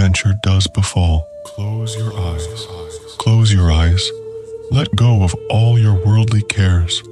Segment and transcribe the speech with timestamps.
[0.00, 1.28] adventure does befall.
[1.44, 2.46] Close your eyes.
[3.18, 4.10] Close your eyes.
[4.70, 7.02] Let go of all your worldly cares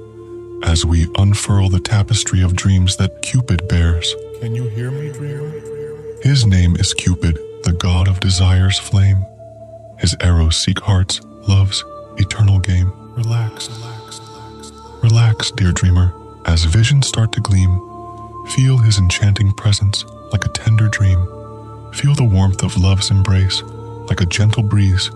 [0.63, 4.15] as we unfurl the tapestry of dreams that Cupid bears.
[4.39, 5.53] Can you hear me, dreamer?
[6.23, 9.23] His name is Cupid, the god of desire's flame.
[9.99, 11.85] His arrows seek hearts, love's
[12.17, 12.91] eternal game.
[13.15, 14.71] Relax, relax, relax,
[15.03, 16.11] relax, dear dreamer,
[16.47, 17.69] as visions start to gleam.
[18.55, 21.38] Feel his enchanting presence like a tender dream.
[21.93, 23.61] Feel the warmth of love's embrace
[24.07, 25.11] like a gentle breeze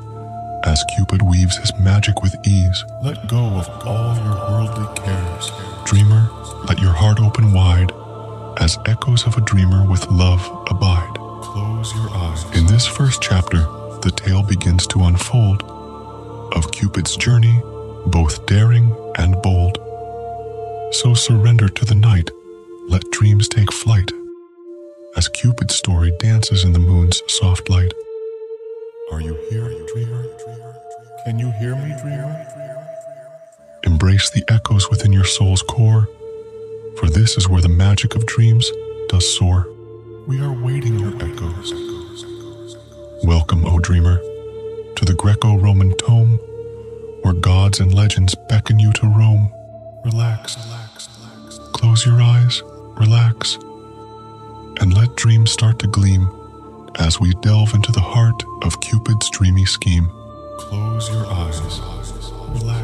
[0.63, 2.84] as Cupid weaves his magic with ease.
[3.02, 5.52] Let go of all your worldly cares.
[5.86, 6.30] Dreamer,
[6.68, 7.91] let your heart open wide
[8.59, 11.13] as echoes of a dreamer with love abide.
[11.41, 12.44] Close your eyes.
[12.55, 13.60] In this first chapter,
[14.02, 15.63] the tale begins to unfold
[16.54, 17.62] of Cupid's journey,
[18.08, 19.77] both daring and bold.
[20.91, 22.30] So surrender to the night,
[22.87, 24.12] let dreams take flight,
[25.15, 27.93] as Cupid's story dances in the moon's soft light.
[29.11, 30.25] Are you here, dreamer?
[31.25, 32.47] Can you hear me, dreamer?
[33.84, 36.07] Embrace the echoes within your soul's core,
[36.97, 38.71] for this is where the magic of dreams
[39.09, 39.67] does soar.
[40.27, 41.73] We are waiting your echoes.
[43.23, 44.17] Welcome, O dreamer,
[44.95, 46.39] to the Greco Roman tome
[47.23, 49.51] where gods and legends beckon you to roam.
[50.03, 51.57] Relax, relax, relax.
[51.71, 52.61] Close your eyes,
[52.97, 53.57] relax,
[54.79, 56.29] and let dreams start to gleam
[56.96, 60.10] as we delve into the heart of Cupid's dreamy scheme.
[60.57, 61.60] Close your eyes,
[62.49, 62.82] relax.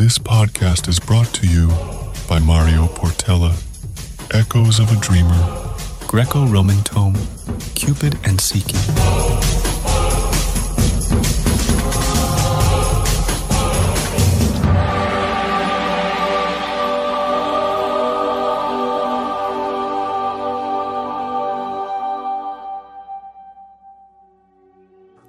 [0.00, 1.68] This podcast is brought to you
[2.26, 3.52] by Mário Portela,
[4.32, 5.74] Echoes of a Dreamer.
[6.06, 7.18] Greco Roman tome,
[7.74, 8.74] Cupid and Psique.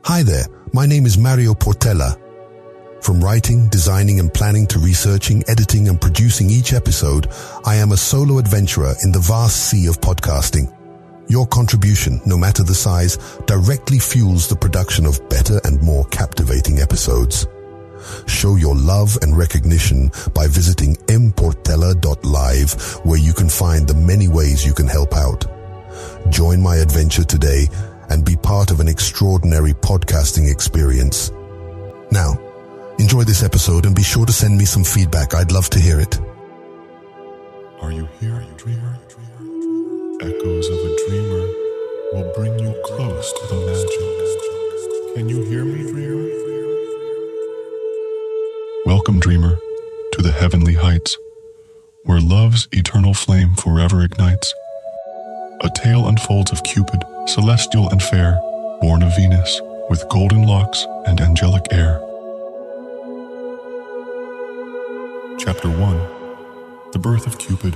[0.06, 2.31] Hi there, my name is Mário Portela.
[3.02, 7.28] From writing, designing and planning to researching, editing and producing each episode,
[7.66, 10.72] I am a solo adventurer in the vast sea of podcasting.
[11.28, 13.18] Your contribution, no matter the size,
[13.48, 17.48] directly fuels the production of better and more captivating episodes.
[18.28, 22.74] Show your love and recognition by visiting mportella.live
[23.04, 25.46] where you can find the many ways you can help out.
[26.30, 27.68] Join my adventure today
[28.10, 31.32] and be part of an extraordinary podcasting experience.
[32.12, 32.38] Now,
[33.02, 35.34] enjoy this episode and be sure to send me some feedback.
[35.34, 36.20] I'd love to hear it.
[37.82, 38.96] Are you here, dreamer?
[40.22, 41.44] Echoes of a dreamer
[42.14, 45.16] will bring you close to the magic.
[45.16, 46.30] Can you hear me, dreamer?
[48.86, 49.58] Welcome, dreamer,
[50.14, 51.18] to the heavenly heights,
[52.04, 54.54] where love's eternal flame forever ignites.
[55.62, 58.40] A tale unfolds of Cupid, celestial and fair,
[58.80, 59.60] born of Venus,
[59.90, 62.00] with golden locks and angelic air.
[65.44, 67.76] Chapter 1 The Birth of Cupid.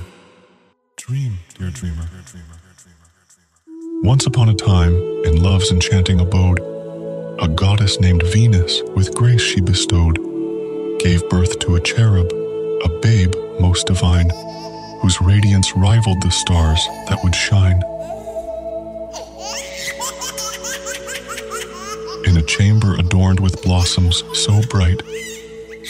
[0.94, 2.08] Dream, dear dreamer.
[4.04, 4.94] Once upon a time,
[5.24, 6.60] in love's enchanting abode,
[7.40, 10.14] a goddess named Venus, with grace she bestowed,
[11.00, 12.30] gave birth to a cherub,
[12.84, 14.30] a babe most divine,
[15.00, 17.82] whose radiance rivaled the stars that would shine.
[22.28, 25.02] In a chamber adorned with blossoms so bright,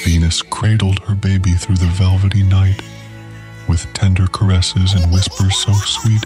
[0.05, 2.83] Venus cradled her baby through the velvety night.
[3.69, 6.23] With tender caresses and whispers so sweet,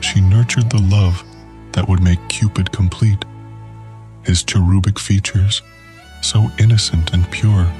[0.00, 1.24] she nurtured the love
[1.72, 3.24] that would make Cupid complete.
[4.24, 5.62] His cherubic features,
[6.22, 7.70] so innocent and pure,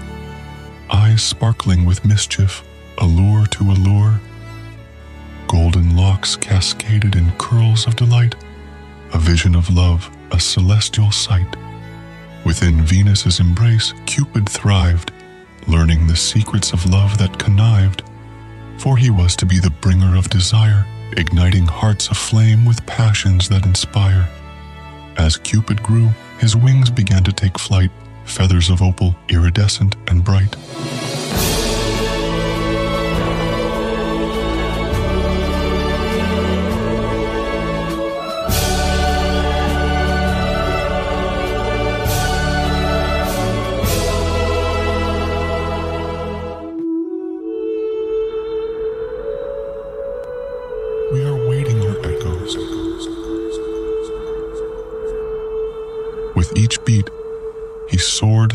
[0.90, 2.64] eyes sparkling with mischief,
[2.98, 4.20] allure to allure.
[5.48, 8.34] Golden locks cascaded in curls of delight,
[9.12, 11.56] a vision of love, a celestial sight.
[12.44, 15.12] Within Venus's embrace, Cupid thrived,
[15.66, 18.02] learning the secrets of love that connived.
[18.78, 20.86] For he was to be the bringer of desire,
[21.16, 24.28] igniting hearts aflame with passions that inspire.
[25.16, 27.90] As Cupid grew, his wings began to take flight,
[28.24, 30.54] feathers of opal, iridescent and bright.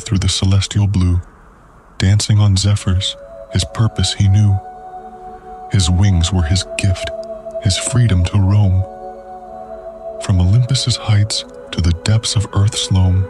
[0.10, 1.22] Through the celestial blue,
[2.00, 3.16] dancing on zephyrs,
[3.54, 4.60] his purpose he knew.
[5.72, 7.12] His wings were his gift,
[7.62, 8.82] his freedom to roam.
[10.24, 13.24] From Olympus's heights to the depths of earth's loam,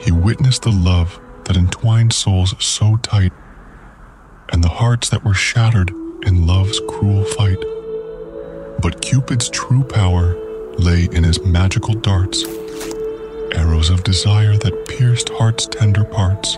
[0.00, 3.34] he witnessed the love that entwined souls so tight,
[4.50, 5.90] and the hearts that were shattered
[6.22, 7.62] in love's cruel fight.
[8.80, 10.34] But Cupid's true power
[10.78, 12.42] lay in his magical darts,
[13.54, 16.54] arrows of desire that pierced heart's tender parts.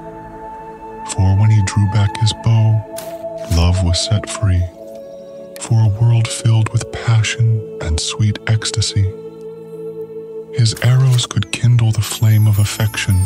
[1.14, 2.82] For when he drew back his bow,
[3.56, 4.62] love was set free
[5.60, 9.12] for a world filled with passion and sweet ecstasy.
[10.54, 13.22] His arrows could kindle the flame of affection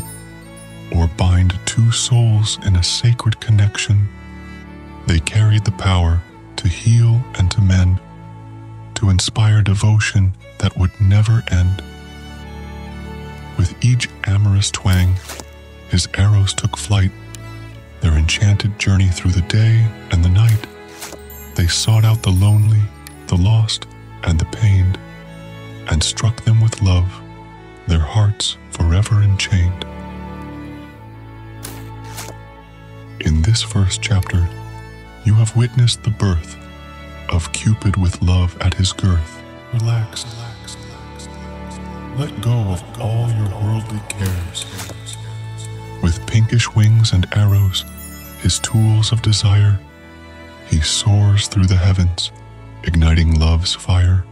[0.95, 4.09] or bind two souls in a sacred connection.
[5.07, 6.21] They carried the power
[6.57, 8.01] to heal and to mend,
[8.97, 11.83] to inspire devotion that would never end.
[13.56, 15.15] With each amorous twang,
[15.89, 17.12] his arrows took flight,
[18.01, 20.67] their enchanted journey through the day and the night.
[21.55, 22.83] They sought out the lonely,
[23.29, 23.87] the lost,
[24.25, 24.99] and the pained,
[25.89, 27.21] and struck them with love,
[27.87, 29.85] their hearts forever enchained.
[33.21, 34.49] In this first chapter,
[35.25, 36.56] you have witnessed the birth
[37.29, 39.43] of Cupid with love at his girth.
[39.73, 40.27] Relax.
[42.17, 44.65] Let go of all your worldly cares.
[46.01, 47.85] With pinkish wings and arrows,
[48.41, 49.81] his tools of desire,
[50.67, 52.31] he soars through the heavens,
[52.85, 54.25] igniting love's fire.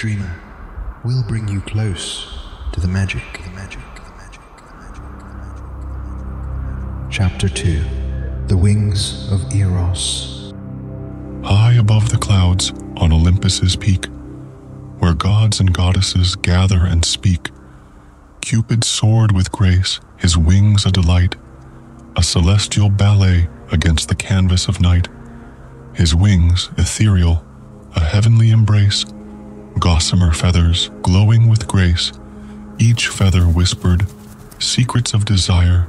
[0.00, 0.34] Dreamer,
[1.04, 2.26] we'll bring you close
[2.72, 7.10] to the magic, the magic, the magic, the magic, the magic.
[7.10, 7.84] Chapter 2
[8.46, 10.54] The Wings of Eros.
[11.44, 14.06] High above the clouds on Olympus's peak,
[15.00, 17.50] where gods and goddesses gather and speak,
[18.40, 21.36] Cupid soared with grace, his wings a delight,
[22.16, 25.08] a celestial ballet against the canvas of night.
[25.92, 27.44] His wings ethereal,
[27.94, 29.04] a heavenly embrace,
[29.78, 32.12] gossamer feathers glowing with grace,
[32.78, 34.06] each feather whispered
[34.58, 35.88] secrets of desire,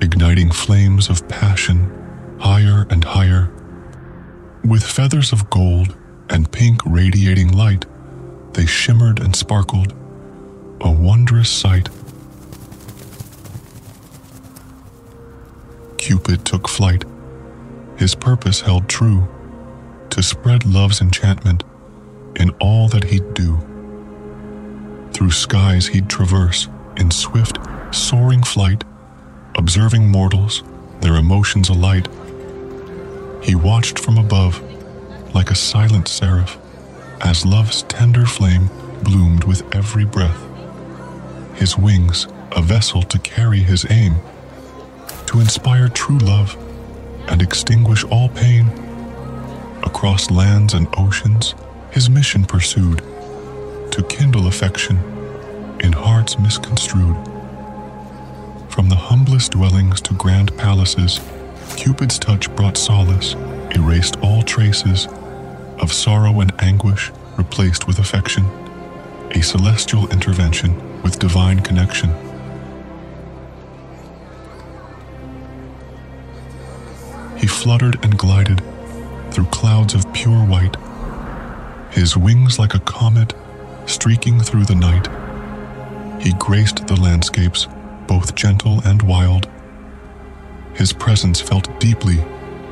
[0.00, 1.98] igniting flames of passion
[2.42, 3.50] higher and higher.
[4.64, 5.96] With feathers of gold
[6.28, 7.86] and pink radiating light,
[8.54, 9.92] they shimmered and sparkled,
[10.80, 11.88] a wondrous sight.
[15.98, 17.04] Cupid took flight,
[17.96, 19.28] his purpose held true
[20.10, 21.62] to spread love's enchantment
[22.36, 23.58] in all that he'd do.
[25.12, 27.58] Through skies he'd traverse in swift,
[27.94, 28.84] soaring flight,
[29.56, 30.62] observing mortals,
[31.00, 32.08] their emotions alight.
[33.42, 34.62] He watched from above,
[35.34, 36.58] like a silent seraph,
[37.20, 38.70] as love's tender flame
[39.02, 40.40] bloomed with every breath.
[41.54, 44.16] His wings, a vessel to carry his aim,
[45.26, 46.56] to inspire true love
[47.28, 48.66] and extinguish all pain
[49.82, 51.54] across lands and oceans,
[51.92, 52.98] his mission pursued
[53.92, 54.96] to kindle affection
[55.80, 57.16] in hearts misconstrued.
[58.70, 61.20] From the humblest dwellings to grand palaces,
[61.76, 63.34] Cupid's touch brought solace,
[63.74, 65.06] erased all traces
[65.80, 68.46] of sorrow and anguish, replaced with affection,
[69.32, 72.10] a celestial intervention with divine connection.
[77.36, 78.62] He fluttered and glided
[79.30, 80.76] through clouds of pure white,
[81.92, 83.34] his wings like a comet
[83.86, 85.08] streaking through the night.
[86.22, 87.68] He graced the landscapes,
[88.06, 89.48] both gentle and wild.
[90.74, 92.24] His presence felt deeply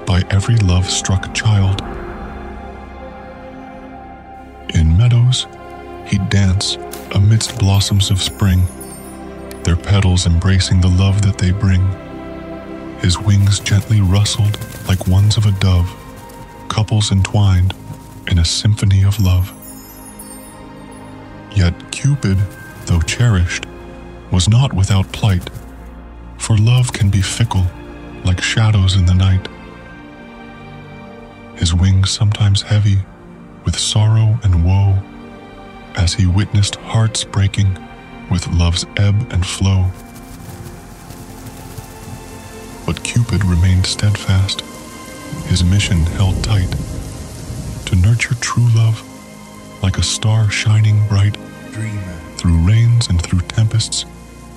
[0.07, 1.83] by every love struck child.
[4.75, 5.47] In meadows,
[6.07, 6.77] he'd dance
[7.15, 8.62] amidst blossoms of spring,
[9.65, 11.87] their petals embracing the love that they bring.
[13.00, 14.59] His wings gently rustled
[14.89, 15.95] like ones of a dove
[16.69, 17.75] couples entwined
[18.31, 19.53] in a symphony of love.
[21.53, 22.39] Yet Cupid,
[22.87, 23.67] though cherished,
[24.31, 25.51] was not without plight,
[26.39, 27.67] for love can be fickle,
[28.25, 29.49] like shadows in the night.
[31.57, 32.99] His wings sometimes heavy
[33.65, 34.97] with sorrow and woe,
[35.97, 37.77] as he witnessed hearts breaking
[38.31, 39.91] with love's ebb and flow.
[42.87, 44.61] But Cupid remained steadfast,
[45.47, 46.73] his mission held tight
[47.91, 49.03] to nurture true love
[49.83, 51.37] like a star shining bright
[51.73, 54.05] Dreamer, through rains and through tempests.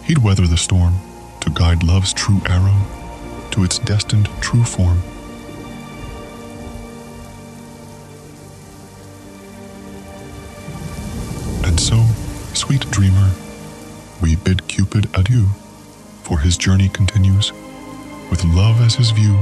[0.05, 0.93] He'd weather the storm
[1.41, 2.77] to guide love's true arrow
[3.49, 5.01] to its destined true form.
[11.65, 12.05] And so,
[12.53, 13.31] sweet dreamer,
[14.21, 15.47] we bid Cupid adieu,
[16.21, 17.51] for his journey continues
[18.29, 19.35] with love as his view.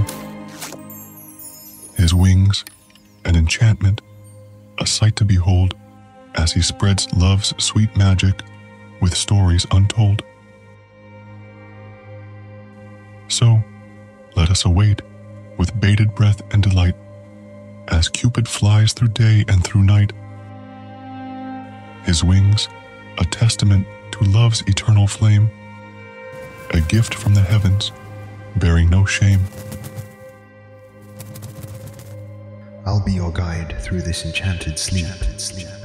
[1.97, 2.63] His wings,
[3.25, 4.01] an enchantment,
[4.79, 5.75] a sight to behold
[6.35, 8.41] as he spreads love's sweet magic
[9.01, 10.23] with stories untold.
[13.27, 13.63] So,
[14.35, 15.01] let us await
[15.57, 16.95] with bated breath and delight
[17.87, 20.13] as Cupid flies through day and through night.
[22.05, 22.67] His wings,
[23.17, 25.49] a testament to love's eternal flame,
[26.71, 27.91] a gift from the heavens,
[28.55, 29.41] bearing no shame.
[32.85, 35.05] I'll be your guide through this enchanted sleep.
[35.05, 35.80] Imagine.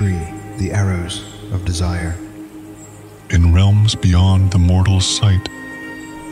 [0.00, 0.16] 3
[0.56, 2.16] The Arrows of Desire.
[3.28, 5.46] in realms beyond the mortal's sight,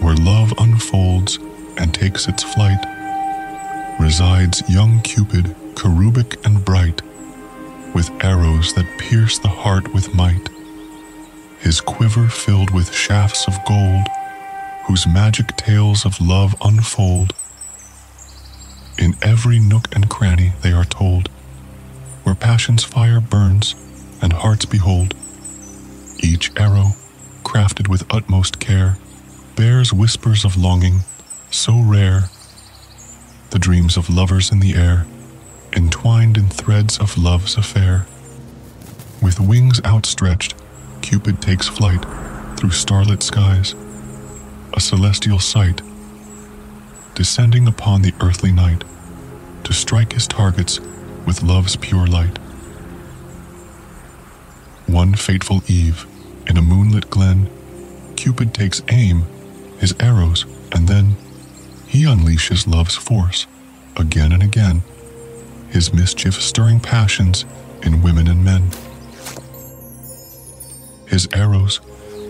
[0.01, 1.39] where love unfolds
[1.77, 2.83] and takes its flight,
[4.01, 7.03] resides young Cupid, cherubic and bright,
[7.95, 10.49] with arrows that pierce the heart with might.
[11.61, 14.07] His quiver filled with shafts of gold,
[14.87, 17.35] whose magic tales of love unfold.
[18.97, 21.29] In every nook and cranny they are told,
[22.29, 23.75] where passion's fire burns
[24.21, 25.15] and hearts behold.
[26.19, 26.89] Each arrow,
[27.43, 28.99] crafted with utmost care,
[29.57, 31.05] bears whispers of longing
[31.51, 32.25] so rare.
[33.49, 35.07] The dreams of lovers in the air,
[35.73, 38.07] entwined in threads of love's affair.
[39.23, 40.55] With wings outstretched,
[41.01, 42.05] Cupid takes flight
[42.59, 43.75] through starlit skies,
[44.75, 45.81] a celestial sight,
[47.15, 48.85] descending upon the earthly night
[49.65, 50.79] to strike his targets
[51.27, 52.39] with love's pure light.
[54.87, 56.07] One fateful eve,
[56.47, 57.49] in a moonlit glen,
[58.17, 59.25] Cupid takes aim,
[59.79, 61.17] his arrows, and then
[61.87, 63.47] he unleashes love's force
[63.97, 64.83] again and again,
[65.71, 67.45] his mischief stirring passions
[67.83, 68.71] in women and men.
[71.07, 71.81] His arrows,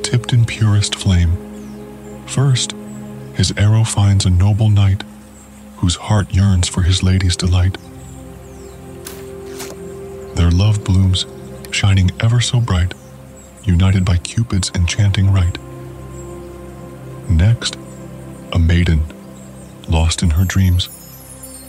[0.03, 1.37] tipped in purest flame.
[2.27, 2.75] First,
[3.35, 5.05] his arrow finds a noble knight
[5.77, 7.77] whose heart yearns for his lady's delight.
[10.39, 11.27] Their love blooms,
[11.73, 12.95] shining ever so bright,
[13.65, 15.59] united by Cupid's enchanting rite.
[17.29, 17.77] Next,
[18.53, 19.03] a maiden,
[19.89, 20.89] lost in her dreams,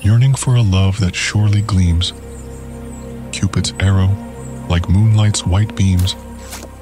[0.02, 2.14] yearning for a love that surely gleams.
[3.32, 4.16] Cupid's arrow,
[4.70, 6.16] like moonlight's white beams,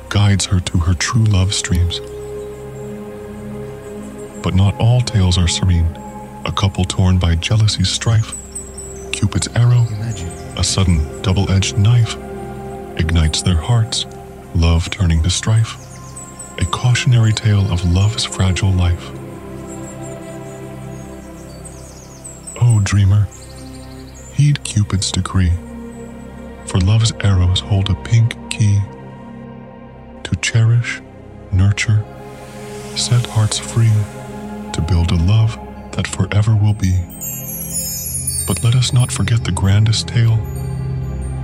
[0.10, 2.02] guides her to her true love streams.
[4.44, 5.88] But not all tales are serene.
[6.46, 8.36] A couple torn by jealousy's strife.
[9.14, 10.27] Cupid's arrow, Imagine.
[10.58, 12.16] A sudden double edged knife,
[12.98, 14.06] ignites their hearts,
[14.56, 15.76] love turning to strife.
[16.60, 19.12] A cautionary tale of love's fragile life.
[22.60, 23.28] O dreamer,
[24.34, 25.54] heed Cupid's decree,
[26.66, 28.80] for love's arrows hold a pink key
[30.24, 31.02] to cherish,
[31.52, 32.04] nurture,
[32.96, 33.94] set hearts free
[34.74, 35.56] to build a love
[35.92, 37.17] that forever will be.
[38.48, 40.38] But let us not forget the grandest tale.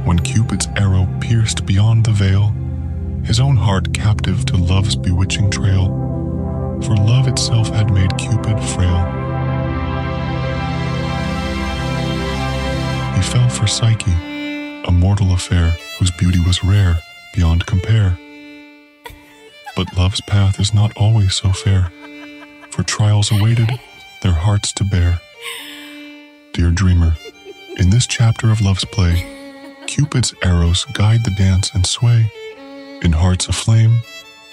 [0.05, 2.53] When Cupid's arrow pierced beyond the veil,
[3.25, 5.87] his own heart captive to love's bewitching trail,
[6.81, 9.03] for love itself had made Cupid frail.
[13.15, 14.11] He fell for Psyche,
[14.85, 16.99] a mortal affair whose beauty was rare
[17.33, 18.17] beyond compare.
[19.75, 21.91] But love's path is not always so fair,
[22.69, 23.69] for trials awaited
[24.21, 25.19] their hearts to bear.
[26.53, 27.17] Dear dreamer,
[27.77, 29.25] in this chapter of love's play,
[29.87, 32.31] Cupid's arrows guide the dance and sway.
[33.01, 34.01] In hearts aflame,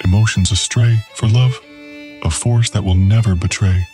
[0.02, 1.60] emotions astray, for love,
[2.22, 3.86] a force that will never betray.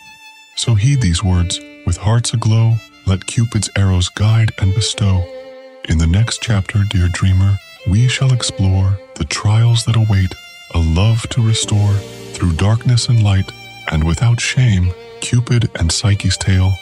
[0.55, 5.25] So heed these words, with hearts aglow, let Cupid's arrows guide and bestow.
[5.89, 7.57] In the next chapter, dear dreamer,
[7.89, 10.33] we shall explore the trials that await,
[10.73, 11.93] a love to restore
[12.33, 13.51] through darkness and light,
[13.91, 16.73] and without shame, Cupid and Psyche's tale,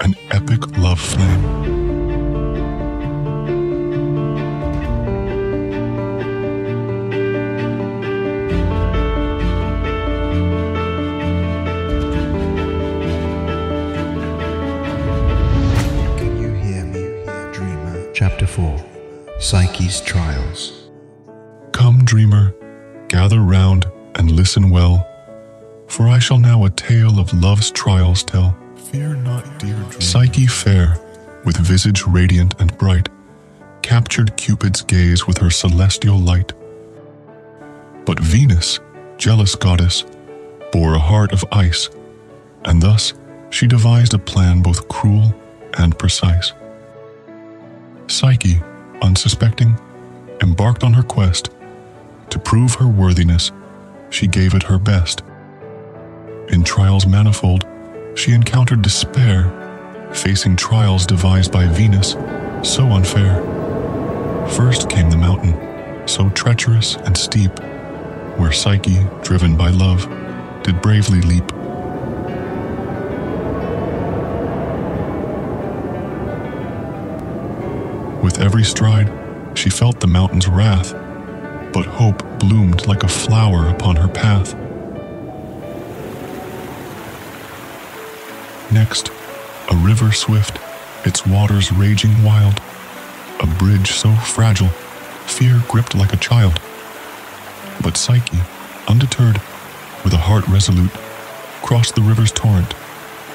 [0.00, 1.42] an epic love flame.
[16.18, 18.12] Can you hear me, dreamer?
[18.12, 18.84] Chapter 4
[19.38, 20.90] Psyche's Trials.
[21.72, 22.54] Come, dreamer,
[23.08, 23.86] gather round
[24.16, 25.06] and listen well,
[25.88, 28.56] for I shall now a tale of love's trials tell.
[28.92, 30.00] Fear not, dear dreamer.
[30.00, 30.96] Psyche fair,
[31.44, 33.08] with visage radiant and bright,
[33.82, 36.52] captured Cupid's gaze with her celestial light.
[38.04, 38.78] But Venus,
[39.18, 40.04] jealous goddess,
[40.70, 41.90] bore a heart of ice,
[42.64, 43.12] and thus
[43.50, 45.34] she devised a plan both cruel
[45.78, 46.52] and precise.
[48.06, 48.60] Psyche,
[49.02, 49.76] unsuspecting,
[50.42, 51.50] embarked on her quest.
[52.30, 53.50] To prove her worthiness,
[54.10, 55.22] she gave it her best.
[56.50, 57.66] In trials manifold,
[58.16, 59.52] she encountered despair,
[60.12, 62.12] facing trials devised by Venus,
[62.62, 63.42] so unfair.
[64.48, 67.50] First came the mountain, so treacherous and steep,
[68.38, 70.08] where Psyche, driven by love,
[70.62, 71.44] did bravely leap.
[78.22, 79.12] With every stride,
[79.56, 80.92] she felt the mountain's wrath,
[81.72, 84.54] but hope bloomed like a flower upon her path.
[88.72, 89.10] Next,
[89.70, 90.58] a river swift,
[91.06, 92.60] its waters raging wild,
[93.40, 94.68] a bridge so fragile,
[95.26, 96.60] fear gripped like a child.
[97.80, 98.38] But Psyche,
[98.88, 99.40] undeterred,
[100.02, 100.90] with a heart resolute,
[101.62, 102.72] crossed the river's torrent,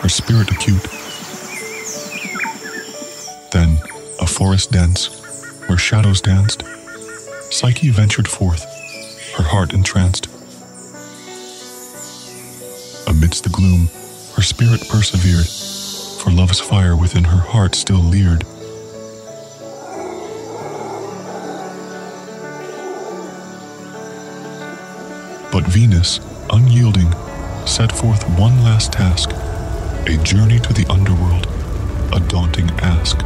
[0.01, 0.83] her spirit acute.
[3.51, 3.77] Then,
[4.19, 5.07] a forest dense,
[5.67, 6.63] where shadows danced,
[7.51, 8.63] Psyche ventured forth,
[9.37, 10.27] her heart entranced.
[13.07, 13.89] Amidst the gloom,
[14.41, 15.45] her spirit persevered,
[16.19, 18.39] for love's fire within her heart still leered.
[25.51, 27.11] But Venus, unyielding,
[27.67, 29.29] set forth one last task
[30.07, 31.45] a journey to the underworld,
[32.11, 33.19] a daunting ask.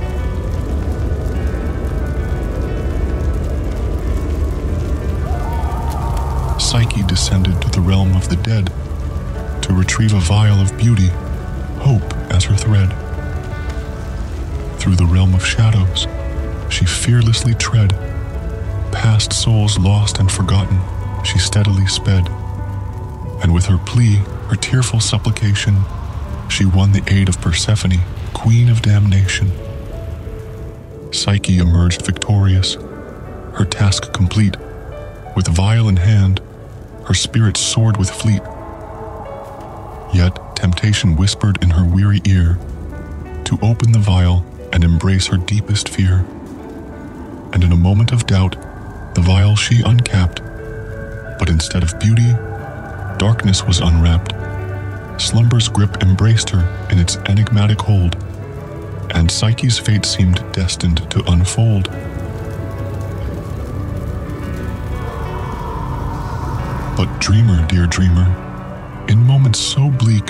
[6.60, 8.70] Psyche descended to the realm of the dead
[9.66, 11.08] to retrieve a vial of beauty,
[11.80, 12.94] hope as her thread.
[14.80, 16.08] Through the realm of shadows,
[16.70, 17.90] she fearlessly tread.
[18.92, 20.80] Past souls lost and forgotten,
[21.26, 22.30] she steadily sped.
[23.42, 24.18] And with her plea,
[24.50, 25.78] her tearful supplication,
[26.48, 28.02] she won the aid of Persephone,
[28.36, 29.52] queen of damnation.
[31.12, 32.76] Psyche emerged victorious,
[33.56, 34.58] her task complete.
[35.36, 36.40] With vial in hand,
[37.06, 38.44] her spirit soared with fleet.
[40.16, 42.58] Yet temptation whispered in her weary ear
[43.44, 46.26] to open the vial and embrace her deepest fear.
[47.52, 48.56] And in a moment of doubt,
[49.14, 50.42] the vial she uncapped,
[51.38, 52.32] but instead of beauty,
[53.18, 54.32] darkness was unwrapped.
[55.22, 58.16] Slumber's grip embraced her in its enigmatic hold,
[59.14, 61.90] and Psyche's fate seemed destined to unfold.
[66.96, 68.45] But dreamer, dear dreamer,
[69.10, 70.30] in moments so bleak,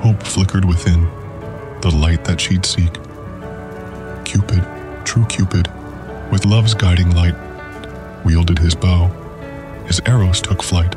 [0.00, 1.04] hope flickered within,
[1.80, 2.92] the light that she'd seek.
[4.24, 4.66] Cupid,
[5.04, 5.70] true Cupid,
[6.30, 7.34] with love's guiding light,
[8.24, 9.08] wielded his bow.
[9.86, 10.94] His arrows took flight.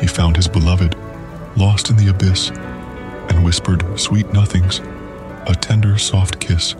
[0.00, 0.96] He found his beloved,
[1.56, 2.50] lost in the abyss,
[3.28, 4.80] and whispered sweet nothings,
[5.46, 6.74] a tender, soft kiss.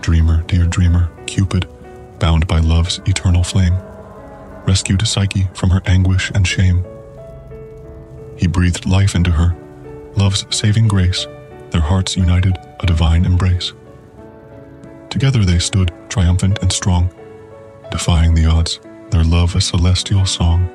[0.00, 1.68] Dreamer, dear dreamer, Cupid,
[2.20, 3.76] bound by love's eternal flame,
[4.66, 6.84] rescued Psyche from her anguish and shame.
[8.36, 9.56] He breathed life into her,
[10.16, 11.26] love's saving grace,
[11.70, 13.72] their hearts united, a divine embrace.
[15.10, 17.10] Together they stood, triumphant and strong,
[17.90, 20.68] defying the odds, their love a celestial song.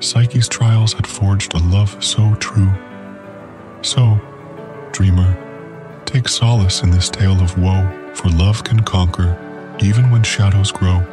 [0.00, 2.70] Psyche's trials had forged a love so true.
[3.82, 4.18] So,
[4.92, 5.36] dreamer,
[6.04, 9.42] take solace in this tale of woe, for love can conquer
[9.80, 11.04] even when shadows grow.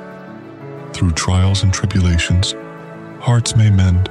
[0.93, 2.53] Through trials and tribulations,
[3.19, 4.09] hearts may mend,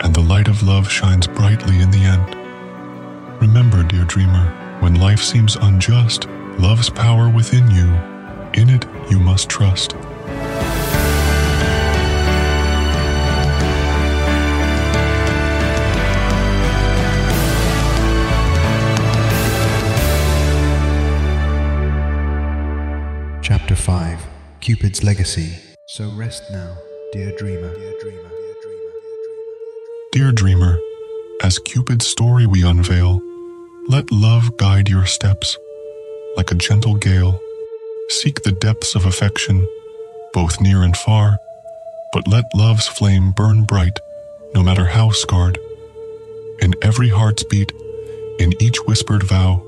[0.00, 2.34] and the light of love shines brightly in the end.
[3.42, 4.46] Remember, dear dreamer,
[4.80, 7.92] when life seems unjust, love's power within you,
[8.54, 9.92] in it you must trust.
[23.42, 24.26] Chapter 5
[24.60, 25.65] Cupid's legacy.
[25.88, 26.78] So rest now,
[27.12, 27.72] dear dreamer.
[30.10, 30.80] Dear dreamer.
[31.44, 33.22] As Cupid's story we unveil,
[33.86, 35.56] let love guide your steps
[36.36, 37.40] like a gentle gale.
[38.08, 39.64] Seek the depths of affection,
[40.32, 41.38] both near and far,
[42.12, 44.00] but let love's flame burn bright,
[44.56, 45.56] no matter how scarred.
[46.58, 47.70] In every heart's beat,
[48.40, 49.62] in each whispered vow,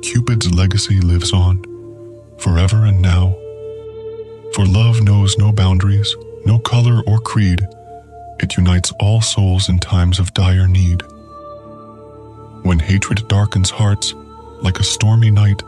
[0.00, 1.62] Cupid's legacy lives on,
[2.38, 3.36] forever and now.
[4.54, 7.66] For love knows no boundaries, no color or creed.
[8.38, 11.02] It unites all souls in times of dire need.
[12.62, 14.12] When hatred darkens hearts,
[14.60, 15.62] like a stormy night,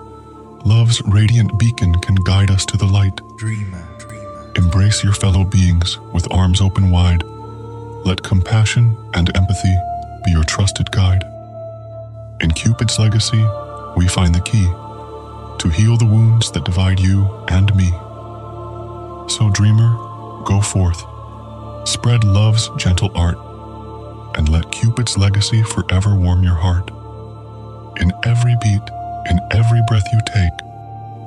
[0.66, 3.16] love's radiant beacon can guide us to the light.
[3.38, 3.88] Dreamer.
[3.98, 4.52] Dreamer.
[4.56, 7.22] Embrace your fellow beings with arms open wide.
[8.04, 9.74] Let compassion and empathy
[10.26, 11.24] be your trusted guide.
[12.42, 13.42] In Cupid's legacy,
[13.96, 14.68] we find the key
[15.58, 17.90] to heal the wounds that divide you and me.
[19.26, 19.96] So, dreamer,
[20.44, 21.04] go forth,
[21.88, 23.38] spread love's gentle art,
[24.37, 26.90] and let Cupid's legacy forever warm your heart.
[28.00, 28.82] In every beat,
[29.30, 30.52] in every breath you take,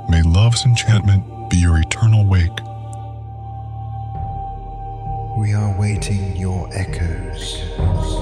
[0.09, 2.59] may love's enchantment be your eternal wake.
[5.37, 7.61] We are waiting your echoes.
[7.77, 8.17] This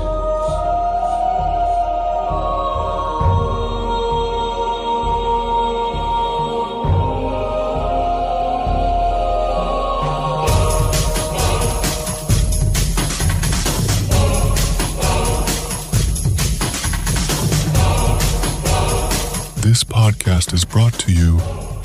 [20.45, 21.37] podcast is brought to you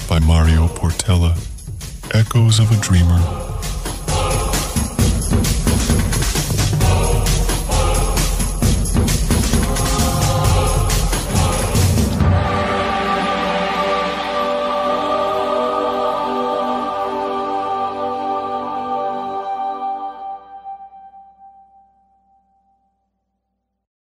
[0.09, 1.37] by Mário Portela,
[2.15, 3.50] Echoes of a Dreamer